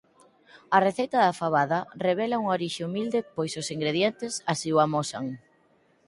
[0.75, 5.25] A receita da fabada revela unha orixe humilde pois os ingredientes así o amosan.